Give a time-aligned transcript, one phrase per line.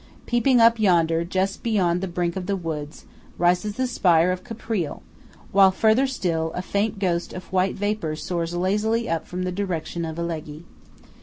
[0.25, 3.05] Peeping up yonder, just beyond the brink of the woods,
[3.37, 5.03] rises the spire of Caprile;
[5.51, 10.03] while, further still, a faint ghost of white vapour soars lazily up from the direction
[10.03, 10.63] of Alleghe.